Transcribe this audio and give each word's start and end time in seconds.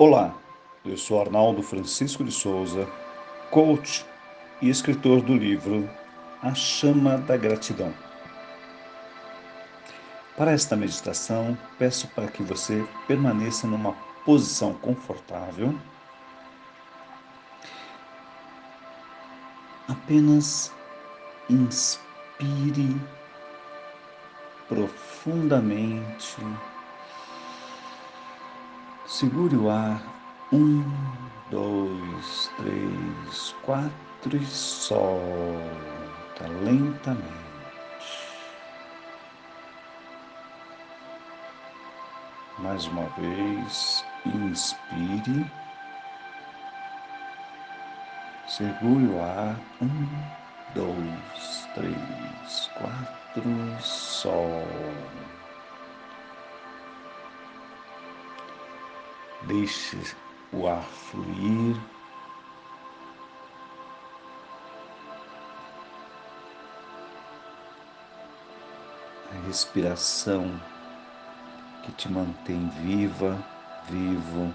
Olá, 0.00 0.32
eu 0.84 0.96
sou 0.96 1.20
Arnaldo 1.20 1.60
Francisco 1.60 2.22
de 2.22 2.30
Souza, 2.30 2.86
coach 3.50 4.06
e 4.62 4.70
escritor 4.70 5.20
do 5.20 5.34
livro 5.34 5.90
A 6.40 6.54
Chama 6.54 7.18
da 7.18 7.36
Gratidão. 7.36 7.92
Para 10.36 10.52
esta 10.52 10.76
meditação, 10.76 11.58
peço 11.80 12.06
para 12.14 12.28
que 12.28 12.44
você 12.44 12.86
permaneça 13.08 13.66
numa 13.66 13.92
posição 14.24 14.72
confortável. 14.74 15.74
Apenas 19.88 20.72
inspire 21.50 22.94
profundamente 24.68 26.36
Segure 29.08 29.56
o 29.56 29.70
ar. 29.70 30.02
Um, 30.52 30.84
dois, 31.50 32.50
três, 32.58 33.54
quatro 33.64 34.36
e 34.36 34.44
solta 34.44 36.46
lentamente. 36.62 37.24
Mais 42.58 42.86
uma 42.88 43.06
vez, 43.16 44.04
inspire. 44.26 45.50
Segure 48.46 49.06
o 49.06 49.22
ar. 49.22 49.58
Um, 49.80 50.06
dois, 50.74 51.66
três, 51.74 52.70
quatro 52.74 53.48
e 53.48 53.82
solta. 53.82 55.37
Deixe 59.42 59.96
o 60.52 60.66
ar 60.66 60.82
fluir. 60.82 61.76
A 69.30 69.46
respiração 69.46 70.60
que 71.82 71.92
te 71.92 72.08
mantém 72.10 72.68
viva, 72.68 73.38
vivo. 73.84 74.54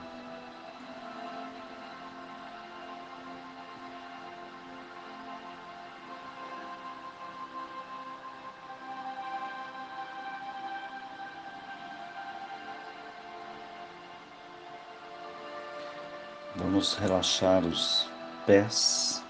Vamos 16.56 16.94
relaxar 16.94 17.66
os 17.66 18.08
pés, 18.46 19.24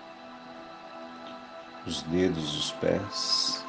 os 1.88 2.02
dedos 2.04 2.52
dos 2.52 2.72
pés. 2.74 3.66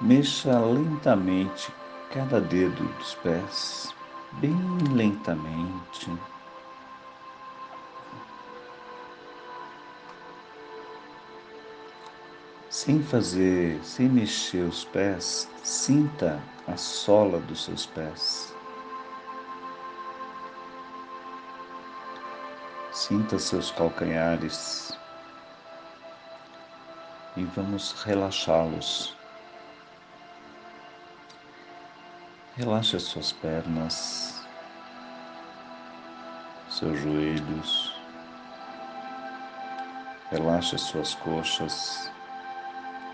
Mexa 0.00 0.56
lentamente 0.60 1.72
cada 2.12 2.40
dedo 2.40 2.84
dos 2.98 3.14
pés, 3.16 3.92
bem 4.34 4.54
lentamente. 4.94 6.16
Sem 12.70 13.02
fazer, 13.02 13.80
sem 13.82 14.08
mexer 14.08 14.62
os 14.62 14.84
pés, 14.84 15.50
sinta 15.64 16.40
a 16.68 16.76
sola 16.76 17.40
dos 17.40 17.64
seus 17.64 17.84
pés. 17.84 18.55
Sinta 22.96 23.38
seus 23.38 23.70
calcanhares 23.70 24.98
e 27.36 27.44
vamos 27.44 27.92
relaxá-los. 27.92 29.14
Relaxe 32.56 32.96
as 32.96 33.02
suas 33.02 33.32
pernas, 33.32 34.46
seus 36.70 36.98
joelhos, 37.02 38.00
relaxe 40.30 40.76
as 40.76 40.80
suas 40.80 41.14
coxas, 41.16 42.10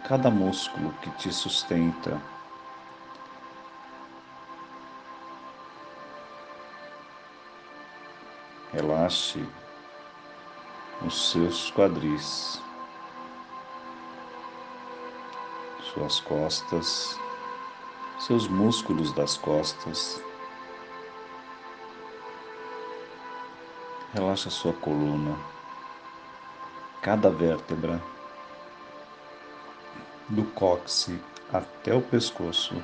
cada 0.04 0.31
músculo 0.31 0.92
que 1.03 1.10
te 1.19 1.32
sustenta. 1.32 2.22
Relaxe 8.72 9.44
os 11.07 11.31
seus 11.31 11.71
quadris, 11.71 12.61
suas 15.93 16.21
costas, 16.21 17.19
seus 18.19 18.47
músculos 18.47 19.13
das 19.13 19.37
costas. 19.37 20.23
Relaxa 24.15 24.51
sua 24.51 24.73
coluna, 24.75 25.37
cada 27.01 27.31
vértebra, 27.31 28.01
do 30.29 30.45
cóccix 30.53 31.19
até 31.53 31.95
o 31.95 32.01
pescoço. 32.01 32.83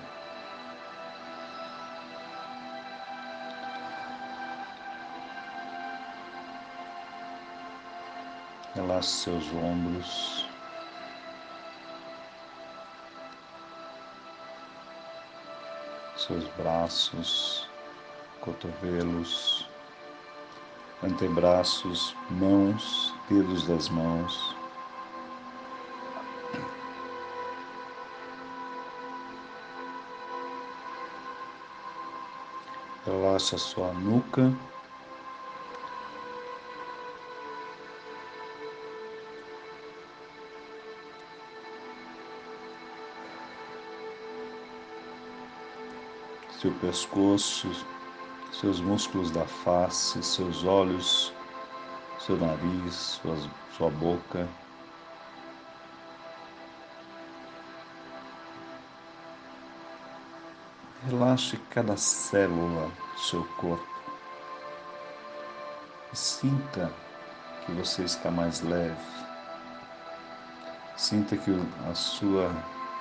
Relaxe 8.78 9.09
seus 9.09 9.53
ombros. 9.55 10.47
Seus 16.16 16.44
braços, 16.50 17.69
cotovelos, 18.41 19.69
antebraços, 21.03 22.15
mãos, 22.31 23.12
dedos 23.28 23.67
das 23.67 23.88
mãos. 23.88 24.56
Relaxe 33.05 33.56
a 33.56 33.59
sua 33.59 33.93
nuca. 33.93 34.56
Seu 46.60 46.72
pescoço, 46.72 47.70
seus 48.52 48.80
músculos 48.80 49.30
da 49.30 49.44
face, 49.44 50.20
seus 50.22 50.64
olhos, 50.64 51.32
seu 52.19 52.36
nariz, 52.36 52.94
sua, 52.94 53.36
sua 53.76 53.91
boca. 53.91 54.48
Relaxe 61.06 61.56
cada 61.70 61.96
célula 61.96 62.90
do 63.14 63.20
seu 63.20 63.44
corpo. 63.56 63.86
E 66.12 66.16
sinta 66.16 66.92
que 67.64 67.72
você 67.72 68.02
está 68.02 68.32
mais 68.32 68.62
leve. 68.62 68.96
Sinta 70.96 71.36
que 71.36 71.52
a 71.88 71.94
sua, 71.94 72.50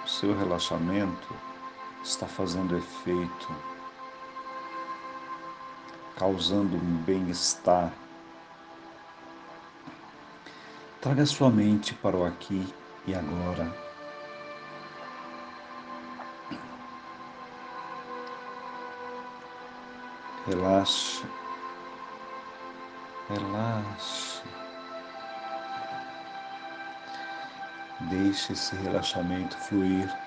o 0.05 0.07
seu 0.07 0.37
relaxamento 0.37 1.47
está 2.07 2.25
fazendo 2.25 2.77
efeito, 2.77 3.55
causando 6.15 6.77
um 6.77 6.97
bem-estar. 7.03 7.91
Traga 11.01 11.25
sua 11.25 11.49
mente 11.49 11.93
para 11.95 12.15
o 12.15 12.25
aqui 12.25 12.73
e 13.05 13.13
agora. 13.13 13.71
Relaxe, 20.47 21.25
relaxe. 23.29 24.41
Deixe 28.09 28.53
esse 28.53 28.75
relaxamento 28.77 29.57
fluir. 29.57 30.26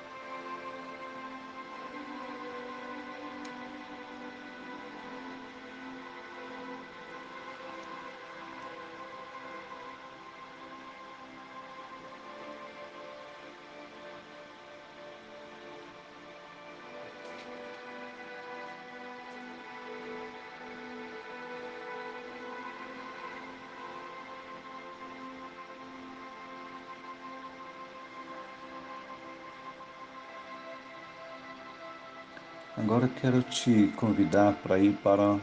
Agora 32.81 33.07
quero 33.07 33.43
te 33.43 33.93
convidar 33.95 34.53
para 34.53 34.79
ir 34.79 34.93
para 35.03 35.39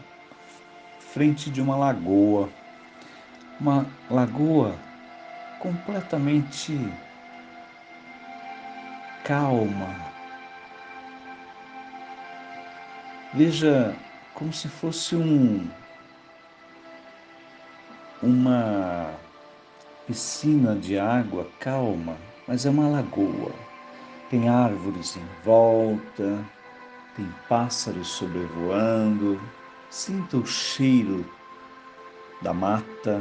frente 0.99 1.49
de 1.50 1.62
uma 1.62 1.76
lagoa. 1.76 2.49
Uma 3.61 3.87
lagoa 4.11 4.75
completamente 5.61 6.76
calma. 9.23 9.94
Veja 13.32 13.94
como 14.35 14.52
se 14.52 14.67
fosse 14.67 15.14
um 15.14 15.70
uma 18.20 19.12
piscina 20.08 20.75
de 20.75 20.99
água 20.99 21.49
calma, 21.61 22.17
mas 22.49 22.67
é 22.67 22.70
uma 22.70 22.88
lagoa. 22.88 23.52
Tem 24.29 24.49
árvores 24.49 25.17
em 25.17 25.44
volta, 25.44 26.44
tem 27.19 27.35
pássaros 27.49 28.06
sobrevoando. 28.06 29.41
Sinta 29.91 30.37
o 30.37 30.47
cheiro 30.47 31.29
da 32.41 32.55
mata, 32.55 33.20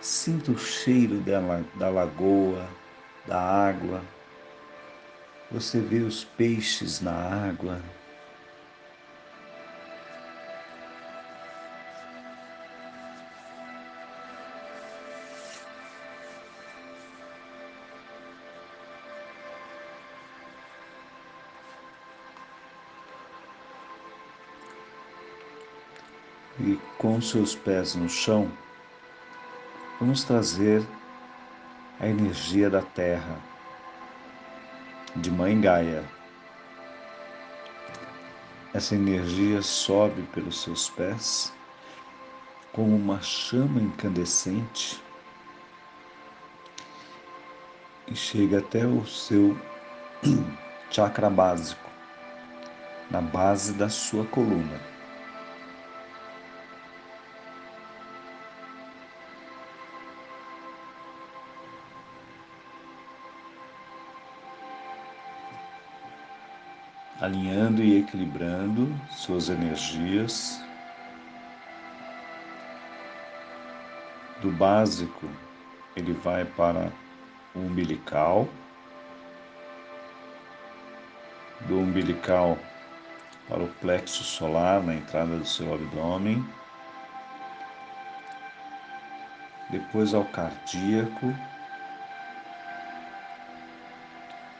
sinta 0.00 0.52
o 0.52 0.58
cheiro 0.58 1.20
da, 1.20 1.40
da 1.74 1.88
lagoa, 1.88 2.68
da 3.26 3.40
água. 3.40 4.02
Você 5.50 5.80
vê 5.80 6.00
os 6.00 6.24
peixes 6.24 7.00
na 7.00 7.12
água, 7.12 7.80
com 27.06 27.20
seus 27.20 27.54
pés 27.54 27.94
no 27.94 28.08
chão, 28.08 28.50
vamos 30.00 30.24
trazer 30.24 30.84
a 32.00 32.08
energia 32.08 32.68
da 32.68 32.82
terra, 32.82 33.38
de 35.14 35.30
Mãe 35.30 35.60
Gaia. 35.60 36.04
Essa 38.74 38.96
energia 38.96 39.62
sobe 39.62 40.22
pelos 40.34 40.60
seus 40.60 40.90
pés 40.90 41.52
como 42.72 42.96
uma 42.96 43.22
chama 43.22 43.80
incandescente 43.80 45.00
e 48.08 48.16
chega 48.16 48.58
até 48.58 48.84
o 48.84 49.06
seu 49.06 49.56
chakra 50.90 51.30
básico, 51.30 51.88
na 53.08 53.20
base 53.20 53.74
da 53.74 53.88
sua 53.88 54.24
coluna. 54.26 54.95
Alinhando 67.26 67.82
e 67.82 67.98
equilibrando 67.98 68.88
suas 69.10 69.48
energias. 69.48 70.64
Do 74.40 74.52
básico, 74.52 75.28
ele 75.96 76.12
vai 76.12 76.44
para 76.44 76.92
o 77.52 77.58
umbilical, 77.58 78.48
do 81.62 81.80
umbilical 81.80 82.56
para 83.48 83.64
o 83.64 83.68
plexo 83.80 84.22
solar 84.22 84.80
na 84.80 84.94
entrada 84.94 85.36
do 85.36 85.44
seu 85.44 85.74
abdômen, 85.74 86.46
depois 89.70 90.14
ao 90.14 90.24
cardíaco, 90.26 91.34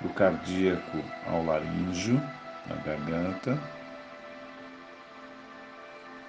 do 0.01 0.09
cardíaco 0.09 0.99
ao 1.29 1.45
laríngeo, 1.45 2.21
na 2.69 2.77
garganta, 2.77 3.59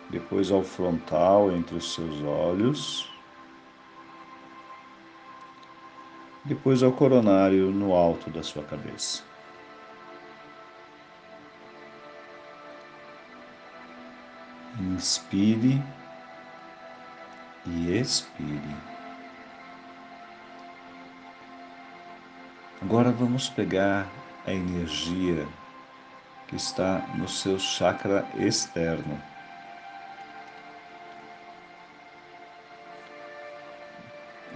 depois 0.10 0.52
ao 0.52 0.64
frontal 0.64 1.52
entre 1.52 1.76
os 1.76 1.94
seus 1.94 2.22
olhos, 2.24 3.12
depois 6.46 6.82
ao 6.82 6.94
coronário 6.94 7.72
no 7.72 7.94
alto 7.94 8.30
da 8.30 8.42
sua 8.42 8.64
cabeça. 8.64 9.24
Inspire 14.80 15.82
e 17.66 17.98
expire. 17.98 18.76
Agora 22.82 23.12
vamos 23.12 23.50
pegar 23.50 24.08
a 24.46 24.54
energia 24.54 25.46
que 26.48 26.56
está 26.56 27.00
no 27.16 27.28
seu 27.28 27.60
chakra 27.60 28.26
externo. 28.38 29.22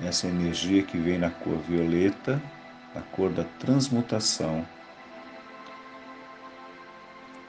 Essa 0.03 0.27
energia 0.27 0.81
que 0.83 0.97
vem 0.97 1.19
na 1.19 1.29
cor 1.29 1.57
violeta, 1.57 2.41
na 2.95 3.01
cor 3.01 3.29
da 3.29 3.43
transmutação. 3.59 4.65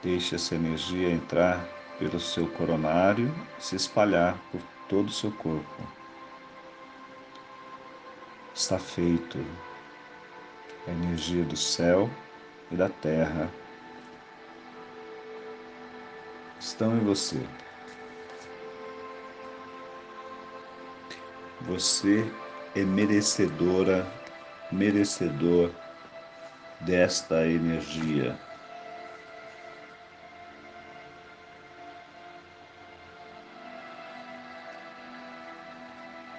Deixe 0.03 0.35
essa 0.35 0.53
energia 0.53 1.09
entrar 1.09 1.65
pelo 1.97 2.19
seu 2.19 2.47
coronário 2.47 3.33
e 3.57 3.63
se 3.63 3.75
espalhar 3.75 4.37
por 4.51 4.61
todo 4.89 5.07
o 5.07 5.13
seu 5.13 5.31
corpo. 5.31 5.87
Está 8.53 8.77
feito 8.77 9.43
a 10.87 10.91
energia 10.91 11.43
do 11.43 11.55
céu 11.55 12.09
e 12.69 12.75
da 12.75 12.89
terra 12.89 13.49
estão 16.63 16.95
em 16.95 16.99
você. 17.01 17.39
Você 21.61 22.25
é 22.75 22.83
merecedora, 22.83 24.07
merecedor 24.71 25.71
desta 26.81 27.45
energia. 27.45 28.37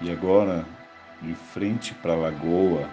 E 0.01 0.11
agora, 0.11 0.65
de 1.21 1.33
frente 1.33 1.93
para 1.95 2.13
a 2.13 2.17
lagoa, 2.17 2.89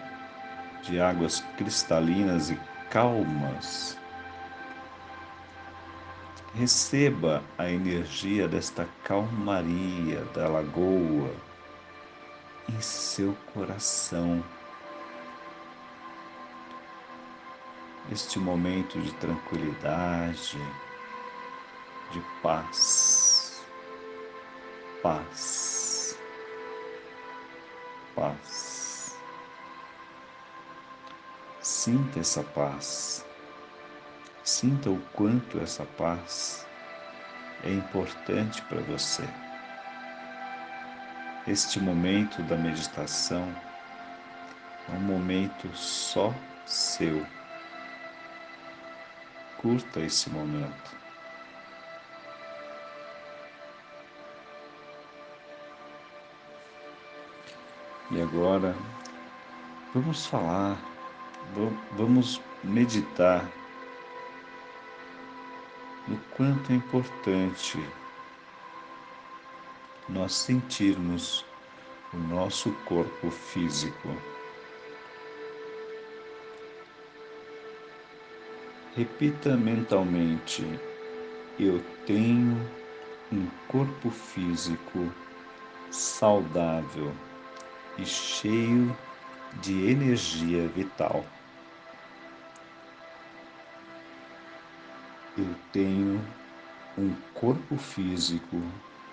de 0.83 1.01
águas 1.01 1.41
cristalinas 1.57 2.51
e 2.51 2.61
calmas, 2.91 3.99
Receba 6.54 7.42
a 7.56 7.71
energia 7.71 8.47
desta 8.47 8.87
calmaria 9.04 10.23
da 10.35 10.47
lagoa 10.49 11.35
em 12.68 12.78
seu 12.78 13.35
coração. 13.54 14.44
Este 18.11 18.38
momento 18.38 19.00
de 19.00 19.14
tranquilidade, 19.14 20.59
de 22.11 22.21
paz, 22.42 23.64
paz, 25.02 26.18
paz. 28.14 29.16
Sinta 31.62 32.21
essa 32.21 32.42
paz. 32.42 33.25
Sinta 34.62 34.90
o 34.90 35.02
quanto 35.12 35.59
essa 35.59 35.85
paz 35.99 36.64
é 37.64 37.71
importante 37.73 38.62
para 38.62 38.81
você. 38.83 39.25
Este 41.49 41.81
momento 41.81 42.40
da 42.45 42.57
meditação 42.57 43.52
é 44.88 44.92
um 44.92 45.00
momento 45.00 45.69
só 45.75 46.33
seu. 46.64 47.26
Curta 49.59 49.99
esse 49.99 50.31
momento. 50.31 50.97
E 58.12 58.23
agora, 58.23 58.76
vamos 59.92 60.25
falar, 60.25 60.78
vamos 61.97 62.40
meditar 62.62 63.45
o 66.09 66.16
quanto 66.35 66.73
é 66.73 66.75
importante 66.75 67.78
nós 70.09 70.35
sentirmos 70.35 71.44
o 72.12 72.16
nosso 72.16 72.73
corpo 72.85 73.30
físico. 73.30 74.16
Repita 78.97 79.56
mentalmente: 79.56 80.66
Eu 81.59 81.82
tenho 82.04 82.59
um 83.30 83.47
corpo 83.68 84.11
físico 84.11 85.11
saudável 85.90 87.14
e 87.97 88.04
cheio 88.04 88.94
de 89.61 89.90
energia 89.90 90.66
vital. 90.68 91.25
Eu 95.35 95.55
tenho 95.73 96.23
um 96.99 97.15
corpo 97.33 97.79
físico 97.79 98.62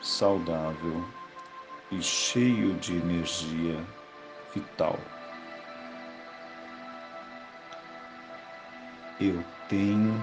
saudável 0.02 1.02
e 1.90 2.02
cheio 2.02 2.76
de 2.76 2.98
energia 2.98 3.82
vital. 4.54 5.00
Eu 9.18 9.42
tenho 9.70 10.14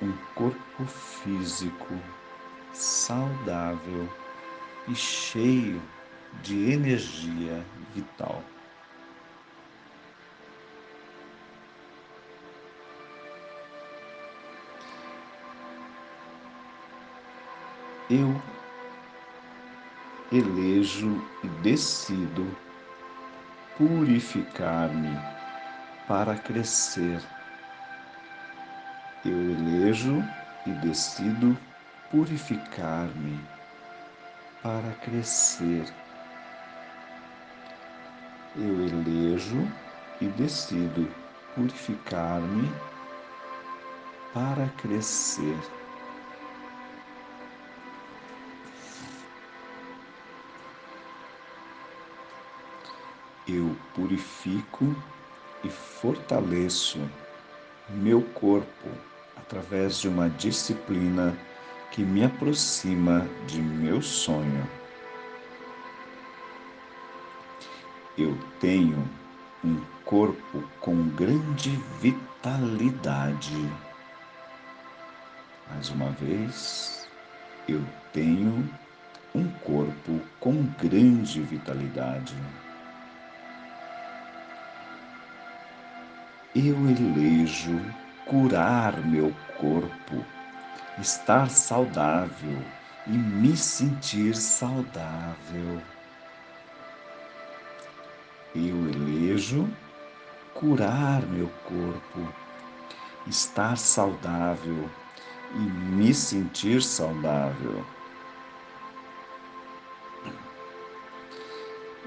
um 0.00 0.12
corpo 0.36 0.84
físico 0.86 2.00
saudável 2.72 4.08
e 4.86 4.94
cheio 4.94 5.82
de 6.40 6.70
energia 6.70 7.66
vital. 7.92 8.44
Eu 18.08 18.40
elejo 20.30 21.20
e 21.42 21.48
decido 21.60 22.56
purificar-me 23.76 25.18
para 26.06 26.36
crescer. 26.36 27.20
Eu 29.24 29.50
elejo 29.50 30.22
e 30.64 30.70
decido 30.74 31.58
purificar-me 32.08 33.44
para 34.62 34.92
crescer. 35.02 35.92
Eu 38.54 38.80
elejo 38.82 39.66
e 40.20 40.28
decido 40.28 41.12
purificar-me 41.56 42.72
para 44.32 44.68
crescer. 44.76 45.75
Eu 53.48 53.76
purifico 53.94 54.94
e 55.62 55.70
fortaleço 55.70 56.98
meu 57.88 58.20
corpo 58.20 58.88
através 59.36 60.00
de 60.00 60.08
uma 60.08 60.28
disciplina 60.28 61.36
que 61.92 62.02
me 62.02 62.24
aproxima 62.24 63.26
de 63.46 63.60
meu 63.60 64.02
sonho. 64.02 64.68
Eu 68.18 68.36
tenho 68.58 69.08
um 69.64 69.80
corpo 70.04 70.64
com 70.80 71.08
grande 71.10 71.70
vitalidade. 72.00 73.70
Mais 75.70 75.90
uma 75.90 76.10
vez, 76.10 77.08
eu 77.68 77.84
tenho 78.12 78.68
um 79.34 79.48
corpo 79.64 80.20
com 80.40 80.64
grande 80.80 81.42
vitalidade. 81.42 82.34
Eu 86.58 86.74
elejo 86.88 87.78
curar 88.24 88.96
meu 89.04 89.30
corpo, 89.58 90.24
estar 90.98 91.50
saudável 91.50 92.64
e 93.06 93.10
me 93.10 93.54
sentir 93.54 94.34
saudável. 94.34 95.82
Eu 98.54 98.88
elejo 98.88 99.68
curar 100.54 101.26
meu 101.26 101.50
corpo, 101.68 102.26
estar 103.26 103.76
saudável 103.76 104.88
e 105.56 105.58
me 105.58 106.14
sentir 106.14 106.82
saudável. 106.82 107.84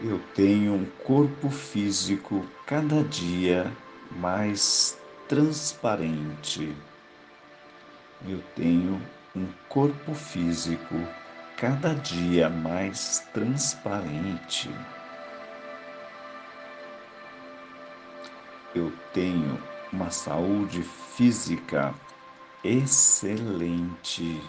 Eu 0.01 0.19
tenho 0.33 0.73
um 0.73 0.85
corpo 1.05 1.51
físico 1.51 2.43
cada 2.65 3.03
dia 3.03 3.71
mais 4.11 4.97
transparente. 5.27 6.75
Eu 8.27 8.43
tenho 8.55 9.01
um 9.35 9.47
corpo 9.69 10.13
físico 10.13 10.95
cada 11.55 11.93
dia 11.93 12.49
mais 12.49 13.19
transparente. 13.33 14.69
Eu 18.75 18.91
tenho 19.13 19.61
uma 19.91 20.11
saúde 20.11 20.83
física 20.83 21.93
excelente. 22.63 24.41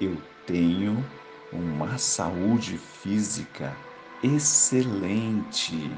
Eu 0.00 0.16
tenho 0.46 1.04
uma 1.52 1.96
saúde 1.98 2.76
física 2.76 3.74
excelente. 4.22 5.90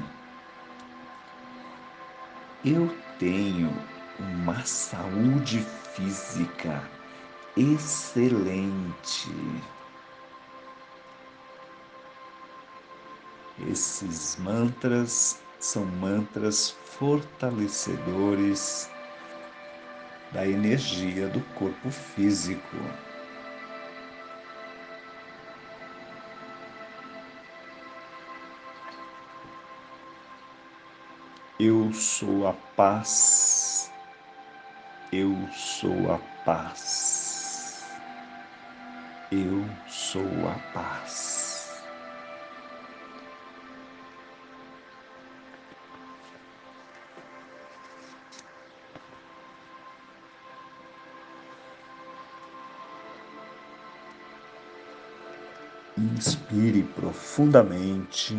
Eu 2.65 2.89
tenho 3.19 3.71
uma 4.19 4.65
saúde 4.65 5.59
física 5.93 6.89
excelente. 7.55 9.31
Esses 13.59 14.37
mantras 14.37 15.39
são 15.59 15.85
mantras 15.85 16.71
fortalecedores 16.71 18.89
da 20.31 20.47
energia 20.47 21.27
do 21.27 21.41
corpo 21.55 21.91
físico. 21.91 22.77
Eu 31.59 31.91
sou 31.91 32.45
a 32.45 32.53
paz. 32.53 33.91
Eu 35.11 35.35
sou 35.51 36.11
a 36.11 36.19
paz. 36.45 37.83
Eu 39.31 39.65
sou 39.87 40.21
a 40.47 40.53
paz. 40.71 41.81
Inspire 55.97 56.83
profundamente 56.83 58.37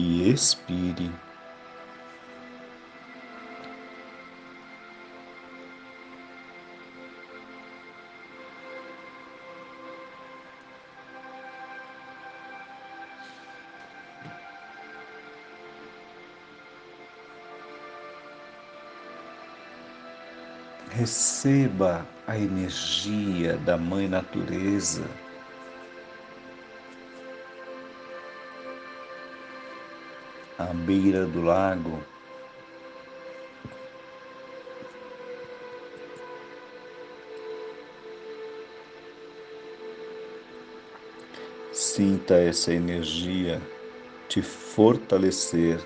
e 0.00 0.30
expire. 0.30 1.10
Receba 20.92 22.06
a 22.26 22.36
energia 22.36 23.56
da 23.58 23.76
Mãe 23.78 24.08
Natureza 24.08 25.04
à 30.60 30.74
beira 30.74 31.24
do 31.24 31.40
lago. 31.40 31.98
Sinta 41.72 42.34
essa 42.34 42.74
energia 42.74 43.60
te 44.28 44.42
fortalecer, 44.42 45.80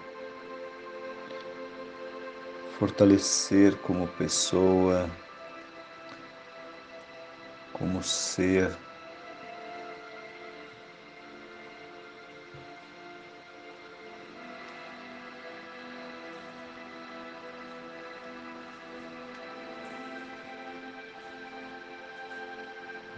fortalecer 2.78 3.76
como 3.76 4.08
pessoa, 4.08 5.08
como 7.72 8.02
ser. 8.02 8.83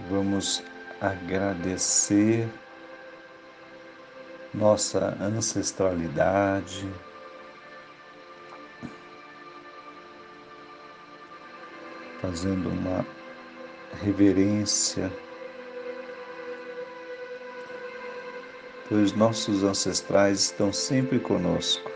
Vamos 0.08 0.62
agradecer 1.00 2.48
nossa 4.54 5.16
ancestralidade, 5.20 6.88
fazendo 12.20 12.68
uma 12.68 13.04
reverência, 14.00 15.12
pois 18.88 19.12
nossos 19.12 19.64
ancestrais 19.64 20.40
estão 20.40 20.72
sempre 20.72 21.18
conosco. 21.18 21.95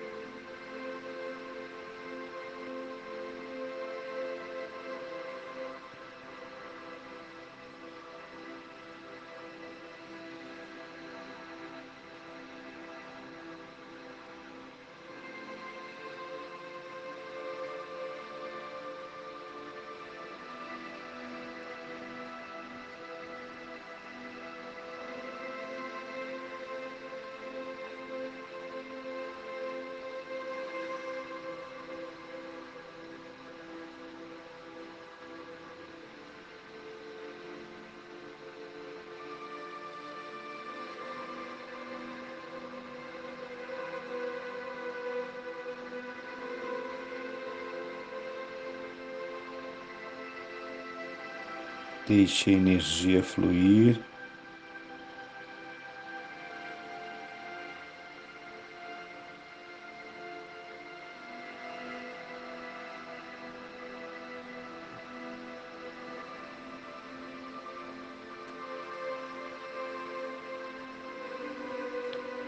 Deixe 52.13 52.49
a 52.49 52.53
energia 52.53 53.23
fluir. 53.23 53.97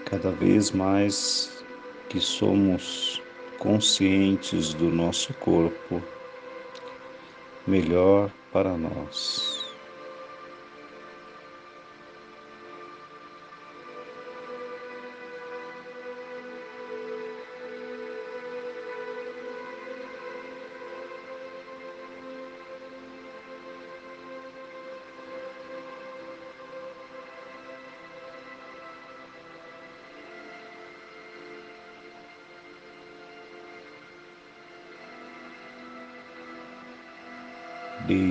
Cada 0.04 0.30
vez 0.32 0.72
mais 0.72 1.64
que 2.10 2.20
somos 2.20 3.22
conscientes 3.60 4.74
do 4.74 4.90
nosso 4.90 5.34
corpo, 5.36 6.04
melhor 7.68 8.30
para 8.52 8.78
nós. 8.78 9.63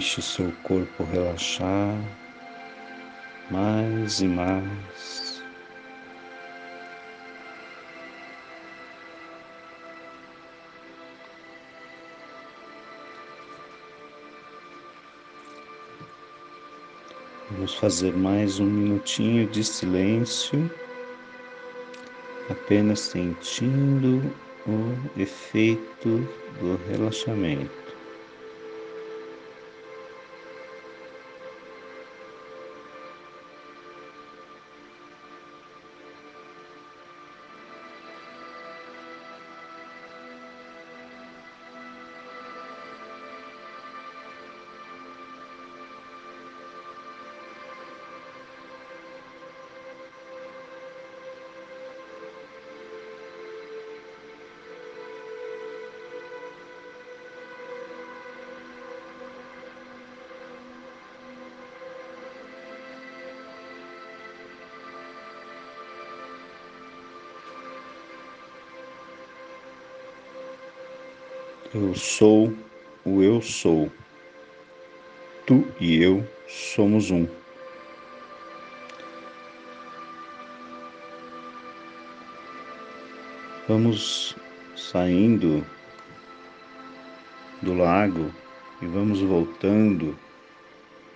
Deixe 0.02 0.20
seu 0.20 0.50
corpo 0.64 1.04
relaxar 1.04 1.96
mais 3.52 4.20
e 4.20 4.26
mais. 4.26 5.40
Vamos 17.52 17.74
fazer 17.76 18.12
mais 18.12 18.58
um 18.58 18.66
minutinho 18.66 19.46
de 19.46 19.62
silêncio, 19.62 20.68
apenas 22.50 22.98
sentindo 22.98 24.20
o 24.66 25.20
efeito 25.20 26.28
do 26.58 26.76
relaxamento. 26.88 27.81
Eu 71.74 71.94
sou 71.94 72.52
o 73.02 73.22
eu 73.22 73.40
sou. 73.40 73.90
Tu 75.46 75.66
e 75.80 76.02
eu 76.02 76.22
somos 76.46 77.10
um. 77.10 77.26
Vamos 83.66 84.36
saindo 84.76 85.64
do 87.62 87.72
lago 87.74 88.30
e 88.82 88.86
vamos 88.86 89.22
voltando, 89.22 90.14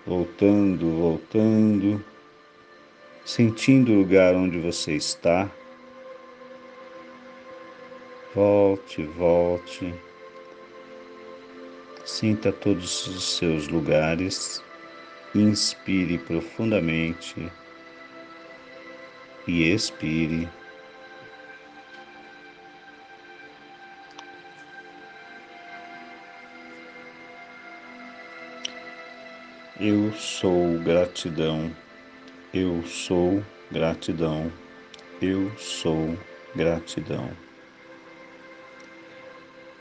voltando, 0.07 0.90
voltando, 0.99 2.03
sentindo 3.27 3.92
o 3.92 3.99
lugar 3.99 4.35
onde 4.35 4.59
você 4.59 4.95
está. 4.95 5.51
Volte, 8.35 9.05
volte. 9.05 10.06
Sinta 12.18 12.50
todos 12.50 13.07
os 13.09 13.37
seus 13.37 13.68
lugares 13.68 14.64
Inspire 15.35 16.16
profundamente 16.16 17.52
e 19.46 19.64
expire. 19.70 20.48
Eu 29.79 30.11
sou 30.14 30.79
gratidão, 30.79 31.70
eu 32.55 32.83
sou 32.87 33.44
gratidão, 33.70 34.50
eu 35.20 35.52
sou 35.59 36.18
gratidão. 36.55 37.45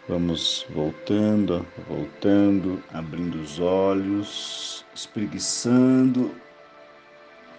Vamos 0.08 0.68
voltando, 0.70 1.66
voltando, 1.88 2.84
abrindo 2.94 3.42
os 3.42 3.60
olhos, 3.60 4.86
espreguiçando, 4.94 6.36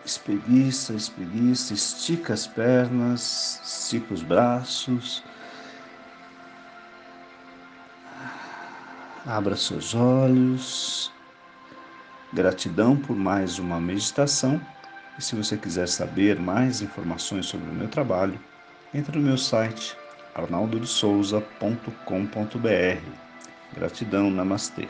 espreguiça, 0.04 0.92
espreguiça, 0.94 1.74
estica 1.74 2.34
as 2.34 2.46
pernas, 2.46 3.60
estica 3.64 4.14
os 4.14 4.22
braços, 4.22 5.24
abra 9.26 9.56
seus 9.56 9.92
olhos. 9.92 11.12
Gratidão 12.32 12.96
por 12.96 13.16
mais 13.16 13.58
uma 13.58 13.80
meditação. 13.80 14.60
E 15.18 15.22
se 15.22 15.34
você 15.34 15.56
quiser 15.56 15.88
saber 15.88 16.38
mais 16.38 16.80
informações 16.80 17.46
sobre 17.46 17.68
o 17.68 17.74
meu 17.74 17.88
trabalho, 17.88 18.38
entre 18.94 19.18
no 19.18 19.24
meu 19.24 19.36
site 19.36 19.96
arnaldodesouza.com.br. 20.36 23.12
Gratidão, 23.72 24.30
namastê. 24.30 24.88